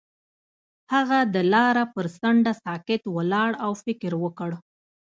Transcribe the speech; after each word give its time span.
هغه 0.93 1.19
د 1.33 1.35
لاره 1.53 1.83
پر 1.93 2.05
څنډه 2.17 2.53
ساکت 2.63 3.01
ولاړ 3.15 3.49
او 3.65 3.71
فکر 3.83 4.11
وکړ. 4.23 4.51